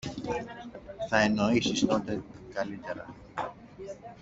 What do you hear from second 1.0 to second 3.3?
θα εννοήσεις τότε καλύτερα.